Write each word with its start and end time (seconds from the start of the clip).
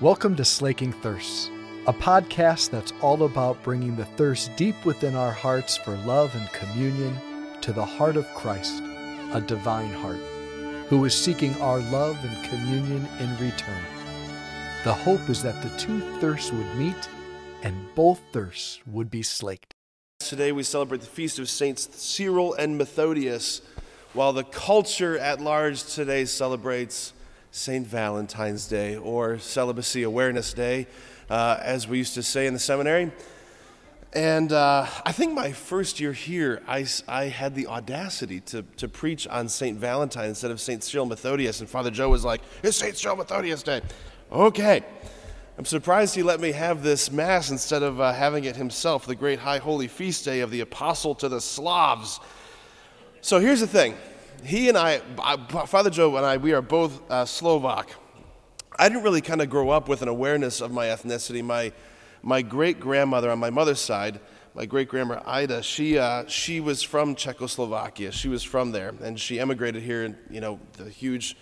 Welcome 0.00 0.36
to 0.36 0.44
Slaking 0.44 0.92
Thirsts, 0.92 1.50
a 1.88 1.92
podcast 1.92 2.70
that's 2.70 2.92
all 3.02 3.24
about 3.24 3.60
bringing 3.64 3.96
the 3.96 4.04
thirst 4.04 4.54
deep 4.54 4.84
within 4.84 5.16
our 5.16 5.32
hearts 5.32 5.76
for 5.76 5.96
love 5.96 6.32
and 6.36 6.48
communion 6.52 7.18
to 7.62 7.72
the 7.72 7.84
heart 7.84 8.16
of 8.16 8.24
Christ, 8.32 8.80
a 9.32 9.42
divine 9.44 9.90
heart, 9.90 10.20
who 10.86 11.04
is 11.04 11.16
seeking 11.16 11.60
our 11.60 11.80
love 11.80 12.16
and 12.24 12.48
communion 12.48 13.08
in 13.18 13.30
return. 13.38 13.82
The 14.84 14.94
hope 14.94 15.28
is 15.28 15.42
that 15.42 15.60
the 15.64 15.76
two 15.76 15.98
thirsts 16.20 16.52
would 16.52 16.76
meet 16.76 17.08
and 17.64 17.92
both 17.96 18.20
thirsts 18.32 18.78
would 18.86 19.10
be 19.10 19.24
slaked. 19.24 19.74
Today 20.20 20.52
we 20.52 20.62
celebrate 20.62 21.00
the 21.00 21.08
feast 21.08 21.40
of 21.40 21.50
Saints 21.50 21.88
Cyril 22.00 22.54
and 22.54 22.78
Methodius, 22.78 23.62
while 24.12 24.32
the 24.32 24.44
culture 24.44 25.18
at 25.18 25.40
large 25.40 25.82
today 25.82 26.24
celebrates 26.24 27.14
St. 27.50 27.86
Valentine's 27.86 28.66
Day 28.68 28.96
or 28.96 29.38
Celibacy 29.38 30.02
Awareness 30.02 30.52
Day, 30.52 30.86
uh, 31.30 31.58
as 31.62 31.88
we 31.88 31.98
used 31.98 32.14
to 32.14 32.22
say 32.22 32.46
in 32.46 32.52
the 32.52 32.58
seminary. 32.58 33.10
And 34.14 34.52
uh, 34.52 34.86
I 35.04 35.12
think 35.12 35.34
my 35.34 35.52
first 35.52 36.00
year 36.00 36.12
here, 36.12 36.62
I, 36.66 36.86
I 37.06 37.24
had 37.24 37.54
the 37.54 37.66
audacity 37.66 38.40
to, 38.40 38.62
to 38.78 38.88
preach 38.88 39.26
on 39.26 39.48
St. 39.48 39.78
Valentine 39.78 40.30
instead 40.30 40.50
of 40.50 40.60
St. 40.60 40.82
Cyril 40.82 41.06
Methodius. 41.06 41.60
And 41.60 41.68
Father 41.68 41.90
Joe 41.90 42.08
was 42.08 42.24
like, 42.24 42.40
It's 42.62 42.78
St. 42.78 42.96
Cyril 42.96 43.16
Methodius 43.16 43.62
Day. 43.62 43.82
Okay. 44.32 44.82
I'm 45.58 45.64
surprised 45.64 46.14
he 46.14 46.22
let 46.22 46.40
me 46.40 46.52
have 46.52 46.82
this 46.84 47.10
Mass 47.10 47.50
instead 47.50 47.82
of 47.82 48.00
uh, 48.00 48.12
having 48.12 48.44
it 48.44 48.54
himself, 48.54 49.06
the 49.06 49.16
great 49.16 49.40
high 49.40 49.58
holy 49.58 49.88
feast 49.88 50.24
day 50.24 50.40
of 50.40 50.50
the 50.52 50.60
Apostle 50.60 51.16
to 51.16 51.28
the 51.28 51.40
Slavs. 51.40 52.20
So 53.20 53.40
here's 53.40 53.60
the 53.60 53.66
thing 53.66 53.96
he 54.44 54.68
and 54.68 54.78
I, 54.78 54.98
Father 55.66 55.90
Joe 55.90 56.16
and 56.16 56.24
I, 56.24 56.36
we 56.36 56.52
are 56.52 56.62
both 56.62 57.00
uh, 57.10 57.24
Slovak. 57.24 57.90
I 58.78 58.88
didn't 58.88 59.02
really 59.02 59.20
kind 59.20 59.42
of 59.42 59.50
grow 59.50 59.70
up 59.70 59.88
with 59.88 60.02
an 60.02 60.08
awareness 60.08 60.60
of 60.60 60.70
my 60.70 60.86
ethnicity. 60.86 61.42
My, 61.42 61.72
my 62.22 62.42
great 62.42 62.78
grandmother 62.78 63.30
on 63.30 63.38
my 63.38 63.50
mother's 63.50 63.80
side, 63.80 64.20
my 64.54 64.66
great 64.66 64.88
grandma 64.88 65.20
Ida, 65.26 65.62
she, 65.62 65.98
uh, 65.98 66.26
she 66.26 66.60
was 66.60 66.82
from 66.82 67.14
Czechoslovakia. 67.14 68.12
She 68.12 68.28
was 68.28 68.42
from 68.42 68.72
there, 68.72 68.94
and 69.02 69.18
she 69.18 69.40
emigrated 69.40 69.82
here 69.82 70.18
you 70.30 70.40
know, 70.40 70.60
the 70.74 70.88
huge 70.88 71.36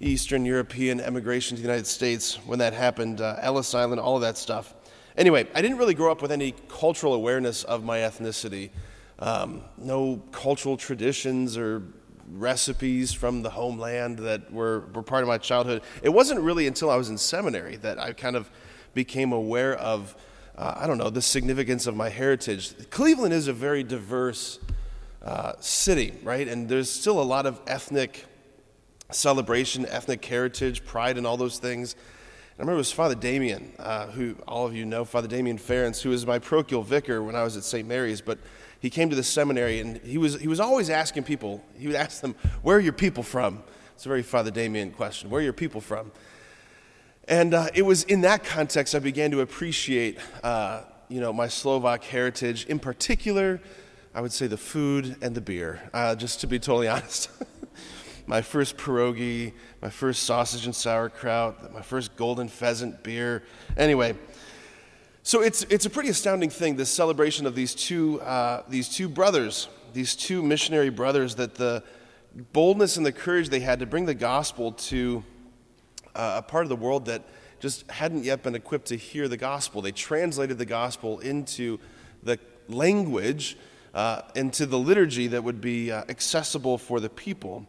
Eastern 0.00 0.44
European 0.44 1.00
emigration 1.00 1.56
to 1.56 1.62
the 1.62 1.68
United 1.68 1.86
States 1.86 2.36
when 2.46 2.58
that 2.58 2.72
happened, 2.72 3.20
uh, 3.20 3.36
Ellis 3.40 3.74
Island, 3.74 4.00
all 4.00 4.16
of 4.16 4.22
that 4.22 4.36
stuff. 4.36 4.74
Anyway, 5.16 5.46
I 5.54 5.62
didn't 5.62 5.78
really 5.78 5.94
grow 5.94 6.10
up 6.10 6.22
with 6.22 6.32
any 6.32 6.54
cultural 6.68 7.14
awareness 7.14 7.64
of 7.64 7.84
my 7.84 7.98
ethnicity. 7.98 8.70
Um, 9.18 9.62
no 9.78 10.22
cultural 10.32 10.76
traditions 10.76 11.56
or 11.56 11.82
recipes 12.32 13.12
from 13.12 13.42
the 13.42 13.50
homeland 13.50 14.18
that 14.20 14.52
were, 14.52 14.84
were 14.94 15.02
part 15.02 15.22
of 15.22 15.28
my 15.28 15.38
childhood. 15.38 15.82
It 16.02 16.08
wasn't 16.08 16.40
really 16.40 16.66
until 16.66 16.90
I 16.90 16.96
was 16.96 17.08
in 17.08 17.18
seminary 17.18 17.76
that 17.76 17.98
I 17.98 18.12
kind 18.12 18.36
of 18.36 18.50
became 18.94 19.32
aware 19.32 19.74
of, 19.74 20.16
uh, 20.56 20.74
I 20.76 20.86
don't 20.86 20.98
know, 20.98 21.10
the 21.10 21.22
significance 21.22 21.86
of 21.86 21.96
my 21.96 22.08
heritage. 22.08 22.74
Cleveland 22.90 23.34
is 23.34 23.48
a 23.48 23.52
very 23.52 23.82
diverse 23.82 24.58
uh, 25.22 25.52
city, 25.60 26.14
right? 26.22 26.48
And 26.48 26.68
there's 26.68 26.90
still 26.90 27.20
a 27.20 27.22
lot 27.22 27.46
of 27.46 27.60
ethnic 27.66 28.26
celebration, 29.10 29.86
ethnic 29.86 30.24
heritage, 30.24 30.84
pride, 30.84 31.18
and 31.18 31.26
all 31.26 31.36
those 31.36 31.58
things. 31.58 31.96
I 32.62 32.64
remember 32.64 32.76
it 32.76 32.78
was 32.78 32.92
Father 32.92 33.16
Damian, 33.16 33.72
uh, 33.80 34.06
who 34.06 34.36
all 34.46 34.68
of 34.68 34.76
you 34.76 34.86
know, 34.86 35.04
Father 35.04 35.26
Damian 35.26 35.58
Ference, 35.58 36.00
who 36.00 36.10
was 36.10 36.24
my 36.24 36.38
parochial 36.38 36.84
vicar 36.84 37.20
when 37.20 37.34
I 37.34 37.42
was 37.42 37.56
at 37.56 37.64
St. 37.64 37.88
Mary's. 37.88 38.20
But 38.20 38.38
he 38.78 38.88
came 38.88 39.10
to 39.10 39.16
the 39.16 39.24
seminary 39.24 39.80
and 39.80 39.96
he 40.02 40.16
was, 40.16 40.40
he 40.40 40.46
was 40.46 40.60
always 40.60 40.88
asking 40.88 41.24
people, 41.24 41.60
he 41.76 41.88
would 41.88 41.96
ask 41.96 42.20
them, 42.20 42.36
Where 42.62 42.76
are 42.76 42.80
your 42.80 42.92
people 42.92 43.24
from? 43.24 43.64
It's 43.96 44.06
a 44.06 44.08
very 44.08 44.22
Father 44.22 44.52
Damian 44.52 44.92
question. 44.92 45.28
Where 45.28 45.40
are 45.40 45.42
your 45.42 45.52
people 45.52 45.80
from? 45.80 46.12
And 47.26 47.52
uh, 47.52 47.66
it 47.74 47.82
was 47.82 48.04
in 48.04 48.20
that 48.20 48.44
context 48.44 48.94
I 48.94 49.00
began 49.00 49.32
to 49.32 49.40
appreciate, 49.40 50.20
uh, 50.44 50.82
you 51.08 51.20
know, 51.20 51.32
my 51.32 51.48
Slovak 51.48 52.04
heritage. 52.04 52.66
In 52.66 52.78
particular, 52.78 53.60
I 54.14 54.20
would 54.20 54.32
say 54.32 54.46
the 54.46 54.56
food 54.56 55.16
and 55.20 55.34
the 55.34 55.40
beer, 55.40 55.82
uh, 55.92 56.14
just 56.14 56.38
to 56.42 56.46
be 56.46 56.60
totally 56.60 56.86
honest. 56.96 57.28
My 58.26 58.42
first 58.42 58.76
pierogi, 58.76 59.52
my 59.80 59.90
first 59.90 60.22
sausage 60.24 60.64
and 60.66 60.74
sauerkraut, 60.74 61.72
my 61.72 61.82
first 61.82 62.16
golden 62.16 62.48
pheasant 62.48 63.02
beer. 63.02 63.42
Anyway, 63.76 64.14
so 65.22 65.40
it's, 65.40 65.62
it's 65.64 65.86
a 65.86 65.90
pretty 65.90 66.08
astounding 66.08 66.50
thing, 66.50 66.76
this 66.76 66.90
celebration 66.90 67.46
of 67.46 67.54
these 67.54 67.74
two, 67.74 68.20
uh, 68.22 68.62
these 68.68 68.88
two 68.88 69.08
brothers, 69.08 69.68
these 69.92 70.14
two 70.14 70.42
missionary 70.42 70.90
brothers, 70.90 71.36
that 71.36 71.54
the 71.54 71.82
boldness 72.52 72.96
and 72.96 73.04
the 73.04 73.12
courage 73.12 73.48
they 73.48 73.60
had 73.60 73.78
to 73.80 73.86
bring 73.86 74.06
the 74.06 74.14
gospel 74.14 74.72
to 74.72 75.22
uh, 76.14 76.34
a 76.38 76.42
part 76.42 76.64
of 76.64 76.68
the 76.68 76.76
world 76.76 77.06
that 77.06 77.22
just 77.60 77.88
hadn't 77.90 78.24
yet 78.24 78.42
been 78.42 78.54
equipped 78.54 78.86
to 78.86 78.96
hear 78.96 79.28
the 79.28 79.36
gospel. 79.36 79.82
They 79.82 79.92
translated 79.92 80.58
the 80.58 80.66
gospel 80.66 81.20
into 81.20 81.78
the 82.22 82.38
language, 82.68 83.56
uh, 83.94 84.22
into 84.34 84.66
the 84.66 84.78
liturgy 84.78 85.28
that 85.28 85.44
would 85.44 85.60
be 85.60 85.92
uh, 85.92 86.04
accessible 86.08 86.78
for 86.78 86.98
the 86.98 87.08
people. 87.08 87.66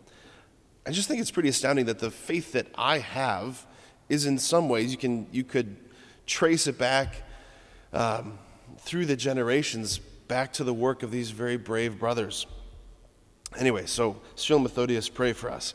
I 0.85 0.91
just 0.91 1.07
think 1.07 1.21
it's 1.21 1.31
pretty 1.31 1.49
astounding 1.49 1.85
that 1.85 1.99
the 1.99 2.11
faith 2.11 2.51
that 2.53 2.67
I 2.75 2.99
have 2.99 3.66
is 4.09 4.25
in 4.25 4.38
some 4.38 4.67
ways, 4.67 4.91
you, 4.91 4.97
can, 4.97 5.27
you 5.31 5.44
could 5.44 5.77
trace 6.25 6.67
it 6.67 6.77
back 6.77 7.16
um, 7.94 8.38
through 8.79 9.05
the 9.05 9.16
generations 9.16 9.99
back 10.27 10.51
to 10.53 10.63
the 10.63 10.73
work 10.73 11.03
of 11.03 11.11
these 11.11 11.31
very 11.31 11.57
brave 11.57 11.99
brothers. 11.99 12.47
Anyway, 13.57 13.85
so 13.85 14.19
Cyril 14.35 14.59
Methodius, 14.59 15.07
pray 15.07 15.31
for 15.31 15.49
us. 15.49 15.73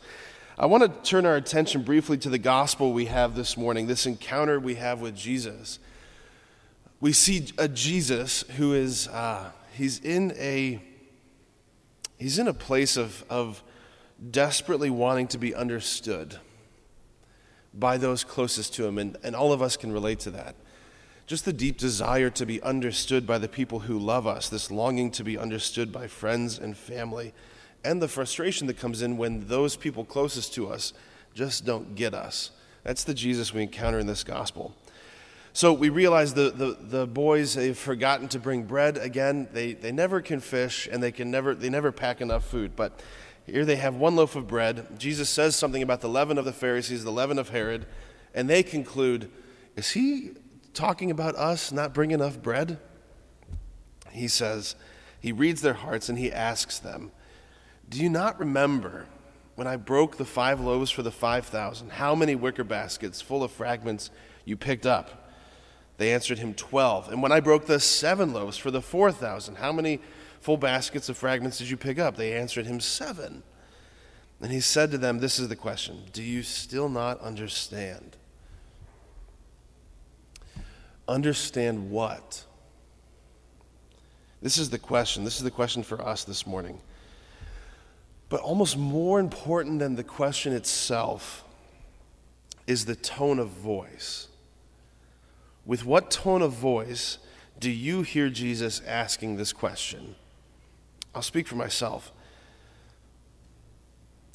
I 0.59 0.67
want 0.67 0.83
to 0.83 1.09
turn 1.09 1.25
our 1.25 1.37
attention 1.37 1.83
briefly 1.83 2.19
to 2.19 2.29
the 2.29 2.39
gospel 2.39 2.93
we 2.93 3.07
have 3.07 3.35
this 3.35 3.57
morning, 3.57 3.87
this 3.87 4.05
encounter 4.05 4.59
we 4.59 4.75
have 4.75 5.01
with 5.01 5.15
Jesus. 5.15 5.79
We 7.01 7.13
see 7.13 7.47
a 7.57 7.69
Jesus 7.69 8.43
who 8.57 8.75
is, 8.75 9.07
uh, 9.09 9.53
he's 9.73 10.01
in 10.01 10.33
a, 10.37 10.83
he's 12.19 12.39
in 12.39 12.49
a 12.49 12.53
place 12.53 12.97
of, 12.97 13.25
of 13.31 13.63
desperately 14.31 14.91
wanting 14.91 15.29
to 15.29 15.39
be 15.39 15.55
understood 15.55 16.39
by 17.75 17.97
those 17.97 18.25
closest 18.25 18.75
to 18.75 18.87
him, 18.87 18.99
and, 18.99 19.17
and 19.23 19.37
all 19.37 19.53
of 19.53 19.63
us 19.63 19.77
can 19.77 19.93
relate 19.93 20.21
to 20.21 20.31
that 20.31 20.55
just 21.29 21.45
the 21.45 21.53
deep 21.53 21.77
desire 21.77 22.31
to 22.31 22.47
be 22.47 22.61
understood 22.63 23.27
by 23.27 23.37
the 23.37 23.49
people 23.49 23.81
who 23.81 23.99
love 23.99 24.27
us, 24.27 24.49
this 24.49 24.71
longing 24.71 25.11
to 25.11 25.23
be 25.23 25.37
understood 25.37 25.93
by 25.93 26.07
friends 26.07 26.59
and 26.59 26.75
family, 26.75 27.35
and 27.85 28.01
the 28.01 28.09
frustration 28.09 28.67
that 28.67 28.79
comes 28.79 29.03
in 29.03 29.19
when 29.19 29.47
those 29.47 29.77
people 29.77 30.07
closest 30.07 30.55
to 30.55 30.69
us 30.69 30.95
just 31.35 31.67
don't 31.67 31.95
get 31.95 32.15
us. 32.15 32.51
That's 32.83 33.05
the 33.05 33.13
Jesus 33.13 33.53
we 33.53 33.63
encounter 33.63 33.99
in 33.99 34.07
this 34.07 34.25
gospel. 34.25 34.75
So 35.53 35.75
we 35.75 35.91
realize 35.91 36.33
the, 36.33 36.51
the, 36.51 36.79
the 36.81 37.07
boys, 37.07 37.55
they've 37.55 37.77
forgotten 37.77 38.29
to 38.29 38.39
bring 38.39 38.63
bread 38.63 38.97
again. 38.97 39.49
They, 39.53 39.75
they 39.75 39.93
never 39.93 40.23
can 40.23 40.41
fish 40.41 40.89
and 40.91 41.03
they, 41.03 41.13
can 41.13 41.31
never, 41.31 41.55
they 41.55 41.69
never 41.69 41.93
pack 41.93 42.23
enough 42.23 42.47
food. 42.47 42.75
But 42.75 43.01
here 43.51 43.65
they 43.65 43.77
have 43.77 43.95
one 43.95 44.17
loaf 44.17 44.37
of 44.37 44.47
bread. 44.47 44.99
Jesus 44.99 45.29
says 45.29 45.57
something 45.57 45.83
about 45.83 46.01
the 46.01 46.09
leaven 46.09 46.39
of 46.39 46.45
the 46.45 46.53
Pharisees, 46.53 47.05
the 47.05 47.13
leaven 47.13 47.39
of 47.39 47.49
Herod, 47.51 47.87
and 48.35 48.49
they 48.49 48.63
conclude, 48.63 49.31
Is 49.77 49.91
he 49.91 50.31
talking 50.75 51.11
about 51.11 51.35
us 51.37 51.73
not 51.73 51.95
bringing 51.95 52.15
enough 52.15 52.41
bread? 52.41 52.79
He 54.11 54.29
says, 54.29 54.75
he 55.21 55.33
reads 55.33 55.61
their 55.61 55.75
hearts 55.75 56.09
and 56.09 56.19
he 56.19 56.33
asks 56.33 56.79
them, 56.79 57.11
Do 57.89 58.01
you 58.01 58.09
not 58.09 58.39
remember 58.39 59.07
when 59.57 59.67
I 59.67 59.77
broke 59.77 60.17
the 60.17 60.25
five 60.25 60.61
loaves 60.61 60.91
for 60.91 61.03
the 61.03 61.11
5,000, 61.11 61.91
how 61.91 62.15
many 62.15 62.37
wicker 62.37 62.65
baskets 62.65 63.21
full 63.21 63.43
of 63.43 63.51
fragments 63.51 64.11
you 64.45 64.57
picked 64.57 64.87
up? 64.87 65.31
They 65.97 66.15
answered 66.15 66.39
him, 66.39 66.55
12. 66.55 67.11
And 67.11 67.23
when 67.23 67.33
I 67.33 67.41
broke 67.41 67.67
the 67.67 67.81
seven 67.81 68.33
loaves 68.33 68.57
for 68.57 68.71
the 68.71 68.81
4,000, 68.81 69.57
how 69.57 69.73
many 69.73 69.99
full 70.41 70.57
baskets 70.57 71.09
of 71.09 71.17
fragments 71.17 71.59
did 71.59 71.71
you 71.71 71.77
pick 71.77 71.99
up? 71.99 72.17
They 72.17 72.33
answered 72.33 72.67
him, 72.67 72.81
Seven. 72.81 73.43
And 74.41 74.53
he 74.53 74.61
said 74.61 74.91
to 74.93 74.99
them, 74.99 75.19
This 75.19 75.39
is 75.39 75.49
the 75.49 75.57
question 75.57 76.05
Do 76.13 76.23
you 76.23 76.43
still 76.43 76.89
not 76.89 77.21
understand? 77.21 78.17
Understand 81.07 81.91
what? 81.91 82.45
This 84.41 84.59
is 84.59 84.71
the 84.71 84.79
question. 84.79 85.25
This 85.25 85.37
is 85.37 85.43
the 85.43 85.51
question 85.51 85.83
for 85.83 86.01
us 86.01 86.25
this 86.25 86.47
morning. 86.47 86.81
But 88.29 88.41
almost 88.41 88.77
more 88.77 89.19
important 89.19 89.79
than 89.79 89.97
the 89.97 90.05
question 90.05 90.53
itself 90.53 91.45
is 92.67 92.85
the 92.85 92.95
tone 92.95 93.39
of 93.39 93.49
voice. 93.49 94.29
With 95.65 95.85
what 95.85 96.11
tone 96.11 96.43
of 96.43 96.53
voice 96.53 97.19
do 97.59 97.71
you 97.71 98.03
hear 98.03 98.29
Jesus 98.29 98.81
asking 98.87 99.37
this 99.37 99.53
question? 99.53 100.15
I'll 101.19 101.23
speak 101.23 101.49
for 101.49 101.57
myself. 101.57 102.13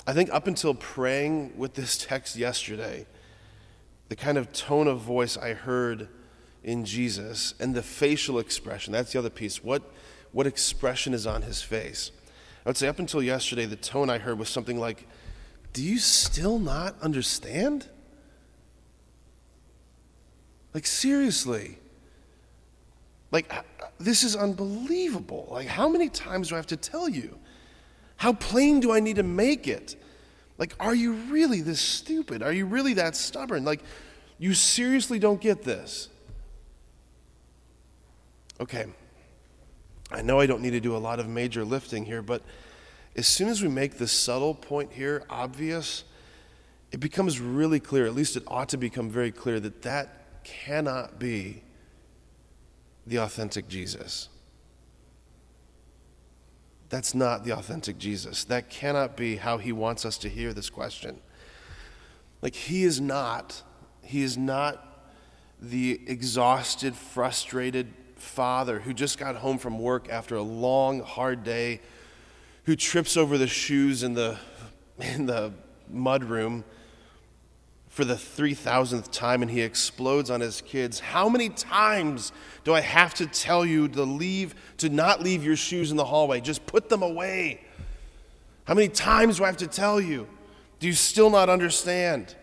I 0.06 0.12
think 0.12 0.30
up 0.33 0.47
until 0.47 0.74
praying 0.74 1.57
with 1.57 1.75
this 1.75 1.97
text 1.97 2.35
yesterday, 2.35 3.07
the 4.09 4.18
kind 4.18 4.38
of 4.38 4.51
tone 4.51 4.89
of 4.89 5.00
voice 5.00 5.38
I 5.38 5.53
heard 5.53 6.09
in 6.62 6.83
Jesus 6.83 7.53
and 7.57 7.74
the 7.74 7.81
facial 7.81 8.38
expression. 8.38 8.91
That's 8.91 9.13
the 9.13 9.19
other 9.19 9.30
piece. 9.30 9.63
What, 9.63 9.94
what 10.33 10.45
expression 10.45 11.13
is 11.13 11.25
on 11.25 11.44
his 11.44 11.62
face? 11.62 12.12
I 12.65 12.69
would 12.69 12.75
say 12.75 12.89
up 12.89 13.00
until 13.00 13.24
yesterday, 13.24 13.65
the 13.65 13.77
tone 13.77 14.09
I 14.09 14.18
heard 14.18 14.38
was 14.38 14.50
something 14.50 14.77
like, 14.77 15.07
Do 15.71 15.81
you 15.81 16.00
still 16.00 16.59
not 16.59 17.01
understand? 17.01 17.88
Like, 20.74 20.86
seriously. 20.86 21.77
Like, 23.33 23.51
this 24.00 24.24
is 24.24 24.35
unbelievable. 24.35 25.47
Like, 25.50 25.68
how 25.68 25.89
many 25.89 26.07
times 26.07 26.50
do 26.50 26.56
I 26.56 26.59
have 26.59 26.68
to 26.68 26.77
tell 26.77 27.09
you? 27.09 27.39
How 28.15 28.33
plain 28.33 28.80
do 28.80 28.94
I 28.94 29.00
need 29.00 29.15
to 29.15 29.24
make 29.24 29.68
it? 29.68 29.95
Like, 30.59 30.75
are 30.80 30.94
you 30.94 31.13
really 31.13 31.62
this 31.62 31.81
stupid? 31.81 32.44
Are 32.44 32.53
you 32.53 32.68
really 32.68 32.94
that 32.94 33.15
stubborn? 33.15 33.65
Like, 33.65 33.81
you 34.38 34.53
seriously 34.53 35.18
don't 35.18 35.41
get 35.41 35.63
this. 35.63 36.09
Okay, 38.62 38.85
I 40.12 40.21
know 40.21 40.39
I 40.39 40.45
don't 40.45 40.62
need 40.62 40.71
to 40.71 40.79
do 40.79 40.95
a 40.95 41.00
lot 41.00 41.19
of 41.19 41.27
major 41.27 41.65
lifting 41.65 42.06
here, 42.06 42.21
but 42.21 42.44
as 43.15 43.25
soon 43.25 43.50
as 43.50 43.63
we 43.63 43.68
make 43.68 43.97
the 43.97 44.07
subtle 44.07 44.53
point 44.53 44.94
here 44.94 45.24
obvious, 45.27 46.03
it 46.91 47.00
becomes 47.00 47.39
really 47.39 47.79
clear, 47.79 48.06
at 48.06 48.13
least 48.13 48.38
it 48.38 48.44
ought 48.45 48.69
to 48.69 48.77
become 48.77 49.09
very 49.09 49.31
clear, 49.31 49.59
that 49.59 49.81
that 49.81 50.44
cannot 50.44 51.18
be 51.18 51.63
the 53.05 53.17
authentic 53.17 53.67
Jesus. 53.67 54.29
That's 56.89 57.15
not 57.15 57.44
the 57.44 57.51
authentic 57.51 57.97
Jesus. 57.97 58.44
That 58.44 58.69
cannot 58.69 59.17
be 59.17 59.38
how 59.38 59.57
he 59.57 59.71
wants 59.71 60.05
us 60.05 60.17
to 60.19 60.29
hear 60.29 60.53
this 60.53 60.69
question. 60.69 61.19
Like, 62.41 62.55
he 62.55 62.83
is 62.83 63.01
not, 63.01 63.63
he 64.03 64.21
is 64.21 64.38
not 64.38 65.09
the 65.59 66.01
exhausted, 66.05 66.95
frustrated 66.95 67.91
father 68.15 68.79
who 68.79 68.94
just 68.94 69.17
got 69.17 69.35
home 69.35 69.57
from 69.57 69.79
work 69.79 70.09
after 70.09 70.35
a 70.35 70.41
long, 70.41 71.01
hard 71.01 71.44
day, 71.44 71.81
who 72.65 72.75
trips 72.75 73.17
over 73.17 73.38
the 73.38 73.47
shoes 73.47 74.03
in 74.03 74.13
the, 74.13 74.38
in 75.00 75.25
the 75.25 75.51
mud 75.89 76.23
room 76.23 76.63
for 77.94 78.04
the 78.04 78.16
3000th 78.16 79.12
time 79.12 79.44
and 79.44 79.51
he 79.51 79.62
explodes 79.62 80.31
on 80.31 80.42
his 80.42 80.62
kids. 80.62 81.00
How 81.00 81.30
many 81.30 81.50
times 81.50 82.31
do 82.63 82.74
I 82.74 82.81
have 82.81 83.13
to 83.16 83.28
tell 83.28 83.63
you 83.63 83.88
to 83.90 84.01
leave, 84.01 84.56
to 84.78 84.90
not 84.90 85.22
leave 85.22 85.44
your 85.44 85.56
shoes 85.56 85.92
in 85.92 85.98
the 85.98 86.06
hallway? 86.06 86.42
Just 86.42 86.66
put 86.66 86.90
them 86.90 87.04
away. 87.04 87.62
How 88.63 88.74
many 88.74 88.88
times 88.88 89.38
do 89.38 89.44
I 89.44 89.48
have 89.48 89.57
to 89.57 89.68
tell 89.68 90.01
you? 90.01 90.28
Do 90.80 90.88
you 90.88 90.94
still 90.94 91.30
not 91.30 91.50
understand? 91.50 92.36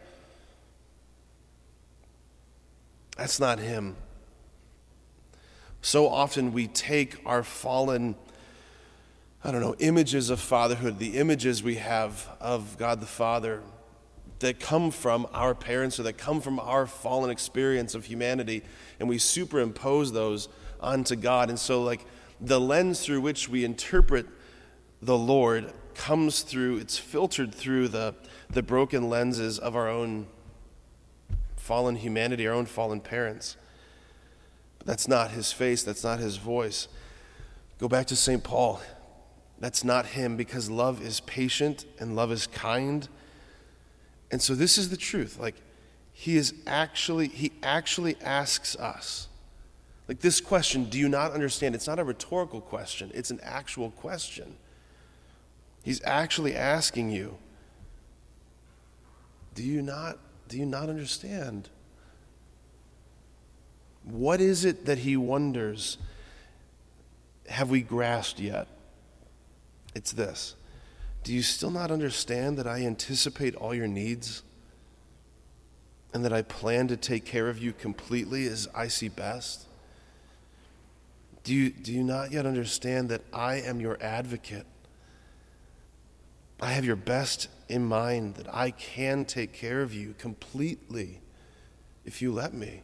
That's 3.16 3.40
not 3.40 3.58
him. 3.58 3.96
So 5.82 6.08
often 6.08 6.52
we 6.52 6.68
take 6.68 7.16
our 7.26 7.42
fallen, 7.42 8.14
I 9.42 9.50
don't 9.50 9.62
know, 9.62 9.74
images 9.80 10.30
of 10.30 10.38
fatherhood, 10.38 11.00
the 11.00 11.18
images 11.18 11.60
we 11.60 11.74
have 11.74 12.28
of 12.38 12.78
God 12.78 13.00
the 13.00 13.06
Father, 13.06 13.64
that 14.40 14.58
come 14.58 14.90
from 14.90 15.26
our 15.32 15.54
parents 15.54 16.00
or 16.00 16.02
that 16.02 16.18
come 16.18 16.40
from 16.40 16.58
our 16.58 16.86
fallen 16.86 17.30
experience 17.30 17.94
of 17.94 18.06
humanity, 18.06 18.62
and 18.98 19.08
we 19.08 19.18
superimpose 19.18 20.12
those 20.12 20.48
onto 20.80 21.14
God. 21.14 21.48
And 21.48 21.58
so, 21.58 21.82
like, 21.82 22.04
the 22.40 22.60
lens 22.60 23.00
through 23.00 23.20
which 23.20 23.48
we 23.48 23.64
interpret 23.64 24.26
the 25.02 25.16
Lord 25.16 25.72
comes 25.94 26.40
through, 26.40 26.78
it's 26.78 26.98
filtered 26.98 27.54
through 27.54 27.88
the, 27.88 28.14
the 28.48 28.62
broken 28.62 29.08
lenses 29.10 29.58
of 29.58 29.76
our 29.76 29.88
own 29.88 30.26
fallen 31.56 31.96
humanity, 31.96 32.48
our 32.48 32.54
own 32.54 32.66
fallen 32.66 33.00
parents. 33.00 33.56
But 34.78 34.86
that's 34.86 35.06
not 35.06 35.32
his 35.32 35.52
face, 35.52 35.82
that's 35.82 36.02
not 36.02 36.18
his 36.18 36.38
voice. 36.38 36.88
Go 37.78 37.88
back 37.88 38.06
to 38.06 38.16
St. 38.16 38.42
Paul. 38.42 38.80
That's 39.58 39.84
not 39.84 40.06
him 40.06 40.36
because 40.36 40.70
love 40.70 41.02
is 41.02 41.20
patient 41.20 41.84
and 41.98 42.16
love 42.16 42.32
is 42.32 42.46
kind 42.46 43.06
and 44.30 44.40
so 44.40 44.54
this 44.54 44.78
is 44.78 44.90
the 44.90 44.96
truth. 44.96 45.38
Like, 45.38 45.56
he 46.12 46.36
is 46.36 46.54
actually, 46.66 47.28
he 47.28 47.52
actually 47.62 48.16
asks 48.22 48.76
us. 48.76 49.28
Like 50.06 50.20
this 50.20 50.40
question, 50.40 50.84
do 50.84 50.98
you 50.98 51.08
not 51.08 51.32
understand? 51.32 51.74
It's 51.74 51.86
not 51.86 51.98
a 51.98 52.04
rhetorical 52.04 52.60
question, 52.60 53.10
it's 53.14 53.30
an 53.30 53.40
actual 53.42 53.90
question. 53.90 54.56
He's 55.82 56.02
actually 56.04 56.54
asking 56.54 57.10
you, 57.10 57.38
do 59.54 59.62
you 59.62 59.82
not, 59.82 60.18
do 60.48 60.58
you 60.58 60.66
not 60.66 60.88
understand? 60.88 61.70
What 64.04 64.40
is 64.40 64.64
it 64.64 64.86
that 64.86 64.98
he 64.98 65.16
wonders 65.16 65.96
have 67.48 67.70
we 67.70 67.80
grasped 67.80 68.40
yet? 68.40 68.68
It's 69.94 70.12
this 70.12 70.54
do 71.22 71.34
you 71.34 71.42
still 71.42 71.70
not 71.70 71.90
understand 71.90 72.56
that 72.58 72.66
I 72.66 72.80
anticipate 72.80 73.54
all 73.54 73.74
your 73.74 73.86
needs 73.86 74.42
and 76.12 76.24
that 76.24 76.32
I 76.32 76.42
plan 76.42 76.88
to 76.88 76.96
take 76.96 77.24
care 77.24 77.48
of 77.48 77.58
you 77.58 77.72
completely 77.72 78.46
as 78.46 78.68
I 78.74 78.88
see 78.88 79.08
best? 79.08 79.66
Do 81.44 81.54
you, 81.54 81.70
do 81.70 81.92
you 81.92 82.02
not 82.02 82.32
yet 82.32 82.46
understand 82.46 83.08
that 83.10 83.22
I 83.32 83.56
am 83.56 83.80
your 83.80 83.98
advocate? 84.02 84.66
I 86.60 86.72
have 86.72 86.84
your 86.84 86.96
best 86.96 87.48
in 87.68 87.86
mind, 87.86 88.34
that 88.34 88.52
I 88.54 88.70
can 88.70 89.24
take 89.24 89.52
care 89.52 89.80
of 89.80 89.94
you 89.94 90.14
completely 90.18 91.20
if 92.04 92.20
you 92.20 92.32
let 92.32 92.52
me. 92.52 92.82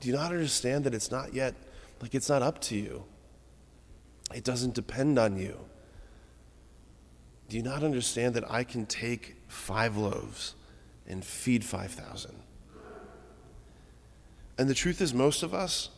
Do 0.00 0.08
you 0.08 0.14
not 0.14 0.32
understand 0.32 0.84
that 0.84 0.94
it's 0.94 1.10
not 1.10 1.32
yet, 1.32 1.54
like 2.02 2.14
it's 2.14 2.28
not 2.28 2.42
up 2.42 2.60
to 2.62 2.76
you? 2.76 3.04
It 4.34 4.44
doesn't 4.44 4.74
depend 4.74 5.18
on 5.18 5.38
you. 5.38 5.58
Do 7.48 7.56
you 7.56 7.62
not 7.62 7.82
understand 7.82 8.34
that 8.34 8.50
I 8.50 8.64
can 8.64 8.86
take 8.86 9.36
five 9.48 9.96
loaves 9.96 10.54
and 11.06 11.24
feed 11.24 11.64
5,000? 11.64 12.34
And 14.56 14.68
the 14.68 14.74
truth 14.74 15.00
is, 15.00 15.12
most 15.12 15.42
of 15.42 15.52
us, 15.52 15.90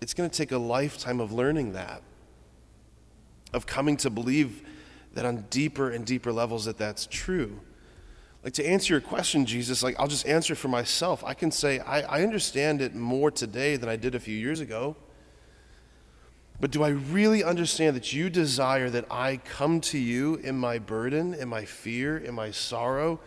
it's 0.00 0.14
going 0.14 0.28
to 0.28 0.36
take 0.36 0.52
a 0.52 0.58
lifetime 0.58 1.20
of 1.20 1.32
learning 1.32 1.72
that, 1.72 2.02
of 3.52 3.66
coming 3.66 3.96
to 3.98 4.10
believe 4.10 4.62
that 5.14 5.24
on 5.24 5.44
deeper 5.50 5.90
and 5.90 6.04
deeper 6.04 6.32
levels 6.32 6.64
that 6.66 6.78
that's 6.78 7.06
true. 7.06 7.60
Like 8.44 8.52
to 8.54 8.66
answer 8.66 8.94
your 8.94 9.00
question, 9.00 9.46
Jesus, 9.46 9.82
like 9.82 9.96
I'll 9.98 10.06
just 10.06 10.26
answer 10.26 10.54
for 10.54 10.68
myself. 10.68 11.24
I 11.24 11.34
can 11.34 11.50
say 11.50 11.80
I, 11.80 12.00
I 12.02 12.22
understand 12.22 12.80
it 12.80 12.94
more 12.94 13.30
today 13.30 13.76
than 13.76 13.88
I 13.88 13.96
did 13.96 14.14
a 14.14 14.20
few 14.20 14.36
years 14.36 14.60
ago. 14.60 14.96
But 16.60 16.72
do 16.72 16.82
I 16.82 16.88
really 16.88 17.44
understand 17.44 17.94
that 17.94 18.12
you 18.12 18.30
desire 18.30 18.90
that 18.90 19.06
I 19.10 19.36
come 19.36 19.80
to 19.82 19.98
you 19.98 20.36
in 20.36 20.58
my 20.58 20.78
burden, 20.78 21.34
in 21.34 21.48
my 21.48 21.64
fear, 21.64 22.18
in 22.18 22.34
my 22.34 22.50
sorrow, 22.50 23.20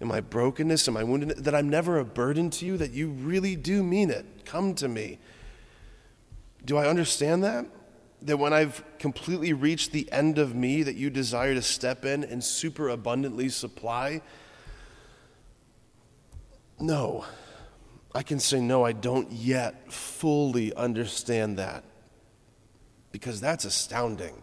in 0.00 0.08
my 0.08 0.20
brokenness, 0.20 0.88
in 0.88 0.94
my 0.94 1.04
woundedness, 1.04 1.44
that 1.44 1.54
I'm 1.54 1.68
never 1.68 1.98
a 1.98 2.04
burden 2.04 2.50
to 2.50 2.66
you, 2.66 2.76
that 2.78 2.90
you 2.90 3.10
really 3.10 3.54
do 3.54 3.84
mean 3.84 4.10
it? 4.10 4.26
Come 4.44 4.74
to 4.76 4.88
me. 4.88 5.18
Do 6.64 6.76
I 6.76 6.88
understand 6.88 7.44
that? 7.44 7.66
That 8.22 8.38
when 8.38 8.52
I've 8.52 8.82
completely 8.98 9.52
reached 9.52 9.92
the 9.92 10.10
end 10.10 10.38
of 10.38 10.56
me, 10.56 10.82
that 10.82 10.96
you 10.96 11.10
desire 11.10 11.54
to 11.54 11.62
step 11.62 12.04
in 12.04 12.24
and 12.24 12.42
super 12.42 12.88
abundantly 12.88 13.50
supply? 13.50 14.20
No. 16.80 17.24
I 18.12 18.24
can 18.24 18.40
say, 18.40 18.60
no, 18.60 18.84
I 18.84 18.92
don't 18.92 19.30
yet 19.30 19.92
fully 19.92 20.74
understand 20.74 21.58
that 21.58 21.84
because 23.14 23.40
that's 23.40 23.64
astounding. 23.64 24.42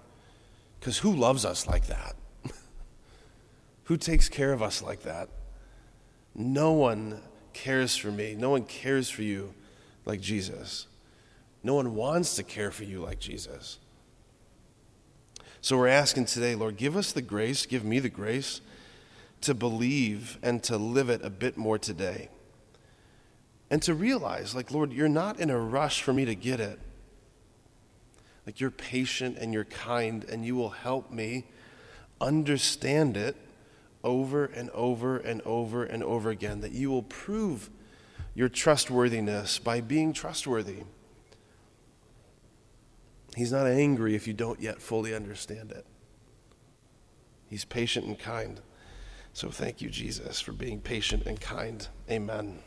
Because 0.79 0.99
who 0.99 1.13
loves 1.13 1.43
us 1.43 1.67
like 1.67 1.87
that? 1.87 2.15
who 3.83 3.97
takes 3.97 4.29
care 4.29 4.53
of 4.53 4.61
us 4.61 4.81
like 4.81 5.01
that? 5.01 5.27
No 6.33 6.71
one 6.71 7.21
cares 7.51 7.97
for 7.97 8.11
me. 8.11 8.33
No 8.33 8.51
one 8.51 8.63
cares 8.63 9.09
for 9.09 9.23
you 9.23 9.53
like 10.05 10.21
Jesus. 10.21 10.87
No 11.61 11.73
one 11.73 11.95
wants 11.95 12.37
to 12.37 12.43
care 12.43 12.71
for 12.71 12.85
you 12.85 13.01
like 13.01 13.19
Jesus. 13.19 13.77
So 15.59 15.77
we're 15.77 15.89
asking 15.89 16.27
today, 16.27 16.55
Lord, 16.55 16.77
give 16.77 16.95
us 16.95 17.11
the 17.11 17.21
grace, 17.21 17.65
give 17.65 17.83
me 17.83 17.99
the 17.99 18.07
grace 18.07 18.61
to 19.41 19.53
believe 19.53 20.37
and 20.41 20.63
to 20.63 20.77
live 20.77 21.09
it 21.09 21.25
a 21.25 21.29
bit 21.29 21.57
more 21.57 21.77
today. 21.77 22.29
And 23.69 23.81
to 23.81 23.93
realize, 23.93 24.55
like, 24.55 24.71
Lord, 24.71 24.93
you're 24.93 25.09
not 25.09 25.41
in 25.41 25.49
a 25.49 25.59
rush 25.59 26.01
for 26.01 26.13
me 26.13 26.23
to 26.23 26.35
get 26.35 26.61
it. 26.61 26.79
Like 28.45 28.59
you're 28.59 28.71
patient 28.71 29.37
and 29.37 29.53
you're 29.53 29.65
kind, 29.65 30.23
and 30.25 30.45
you 30.45 30.55
will 30.55 30.69
help 30.69 31.11
me 31.11 31.45
understand 32.19 33.17
it 33.17 33.35
over 34.03 34.45
and 34.45 34.69
over 34.71 35.17
and 35.17 35.41
over 35.43 35.83
and 35.83 36.03
over 36.03 36.29
again. 36.29 36.61
That 36.61 36.71
you 36.71 36.89
will 36.89 37.03
prove 37.03 37.69
your 38.33 38.49
trustworthiness 38.49 39.59
by 39.59 39.81
being 39.81 40.13
trustworthy. 40.13 40.83
He's 43.35 43.51
not 43.51 43.67
angry 43.67 44.15
if 44.15 44.27
you 44.27 44.33
don't 44.33 44.59
yet 44.59 44.81
fully 44.81 45.13
understand 45.13 45.71
it. 45.71 45.85
He's 47.47 47.65
patient 47.65 48.05
and 48.05 48.17
kind. 48.17 48.61
So 49.33 49.49
thank 49.49 49.81
you, 49.81 49.89
Jesus, 49.89 50.41
for 50.41 50.51
being 50.51 50.81
patient 50.81 51.25
and 51.25 51.39
kind. 51.39 51.87
Amen. 52.09 52.59